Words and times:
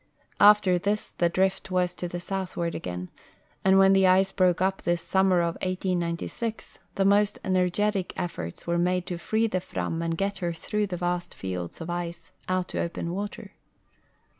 After 0.39 0.79
this 0.79 1.11
the 1.19 1.29
drift 1.29 1.69
was 1.69 1.93
to 1.93 2.07
the 2.07 2.19
southward 2.19 2.73
again, 2.73 3.11
and 3.63 3.77
when 3.77 3.93
the 3.93 4.07
ice 4.07 4.31
broke 4.31 4.59
up 4.59 4.81
this 4.81 4.99
summer 5.03 5.41
of 5.41 5.57
1896 5.61 6.79
the 6.95 7.05
most 7.05 7.37
energetic 7.43 8.11
efforts 8.17 8.65
were 8.65 8.79
made 8.79 9.05
to 9.05 9.19
free 9.19 9.45
the 9.45 9.61
Fram 9.61 10.01
and 10.01 10.17
get 10.17 10.39
her 10.39 10.53
through 10.53 10.87
the 10.87 10.97
vast 10.97 11.35
fields 11.35 11.81
of 11.81 11.91
ice 11.91 12.31
out 12.49 12.69
to 12.69 12.77
ojDen 12.77 13.09
water. 13.09 13.51